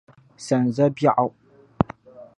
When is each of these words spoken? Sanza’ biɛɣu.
Sanza’ 0.45 0.85
biɛɣu. 0.95 1.27